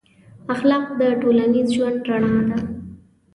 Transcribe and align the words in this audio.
اخلاق 0.53 0.85
د 0.99 1.01
ټولنیز 1.21 1.67
ژوند 1.75 2.01
رڼا 2.09 2.39
ده. 2.49 2.57